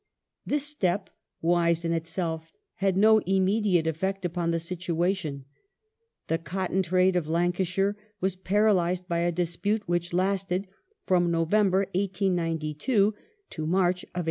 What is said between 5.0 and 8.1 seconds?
tion. The cotton trade of Lancashire